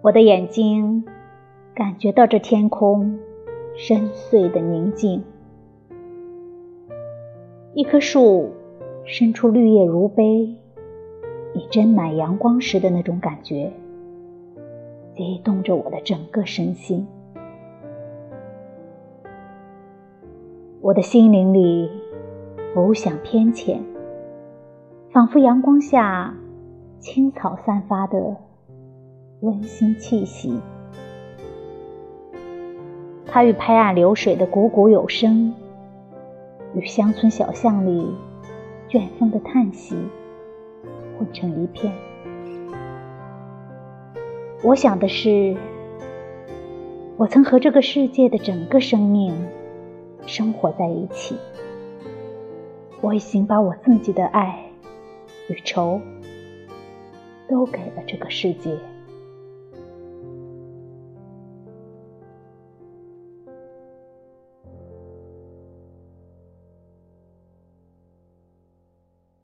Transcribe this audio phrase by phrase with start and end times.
[0.00, 1.04] 我的眼睛
[1.74, 3.18] 感觉到这天空
[3.76, 5.24] 深邃的宁静。
[7.74, 8.52] 一棵树
[9.04, 10.54] 伸出绿叶如杯，
[11.52, 13.72] 以斟满阳光时的那种感觉，
[15.16, 17.04] 激动着我的整个身心。
[20.80, 21.90] 我的心灵里
[22.72, 23.80] 浮想翩跹，
[25.10, 26.36] 仿佛阳光下
[27.00, 28.36] 青草散发的
[29.40, 30.60] 温馨气息。
[33.24, 35.54] 它与拍岸流水的汩汩有声，
[36.74, 38.14] 与乡村小巷里
[38.88, 39.96] 卷风的叹息
[41.16, 41.92] 混成一片。
[44.64, 45.56] 我想的是，
[47.16, 49.32] 我曾和这个世界的整个生命
[50.26, 51.36] 生活在一起。
[53.00, 54.72] 我已经把我自己的爱
[55.48, 56.00] 与愁
[57.48, 58.76] 都给了这个世界。